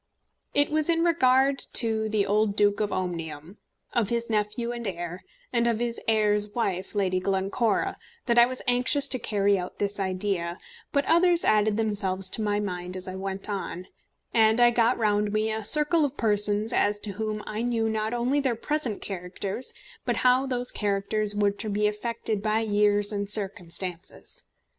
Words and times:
It 0.55 0.71
was 0.71 0.89
in 0.89 1.03
regard 1.03 1.67
to 1.73 2.09
the 2.09 2.25
old 2.25 2.55
Duke 2.55 2.79
of 2.79 2.91
Omnium, 2.91 3.57
of 3.93 4.09
his 4.09 4.31
nephew 4.31 4.71
and 4.71 4.87
heir, 4.87 5.19
and 5.53 5.67
of 5.67 5.79
his 5.79 6.01
heir's 6.07 6.47
wife, 6.55 6.95
Lady 6.95 7.19
Glencora, 7.19 7.95
that 8.25 8.39
I 8.39 8.47
was 8.47 8.63
anxious 8.67 9.07
to 9.09 9.19
carry 9.19 9.59
out 9.59 9.77
this 9.77 9.99
idea; 9.99 10.57
but 10.91 11.05
others 11.05 11.45
added 11.45 11.77
themselves 11.77 12.31
to 12.31 12.41
my 12.41 12.59
mind 12.59 12.97
as 12.97 13.07
I 13.07 13.13
went 13.13 13.47
on, 13.47 13.85
and 14.33 14.59
I 14.59 14.71
got 14.71 14.97
round 14.97 15.31
me 15.31 15.51
a 15.51 15.63
circle 15.63 16.03
of 16.03 16.17
persons 16.17 16.73
as 16.73 16.99
to 17.01 17.11
whom 17.11 17.43
I 17.45 17.61
knew 17.61 17.87
not 17.87 18.11
only 18.11 18.39
their 18.39 18.55
present 18.55 19.03
characters, 19.03 19.71
but 20.03 20.15
how 20.25 20.47
those 20.47 20.71
characters 20.71 21.35
were 21.35 21.51
to 21.51 21.69
be 21.69 21.85
affected 21.85 22.41
by 22.41 22.61
years 22.61 23.11
and 23.11 23.29
circumstances. 23.29 24.45